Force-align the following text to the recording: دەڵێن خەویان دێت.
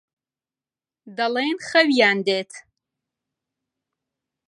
دەڵێن 1.17 1.57
خەویان 1.67 2.17
دێت. 2.27 2.51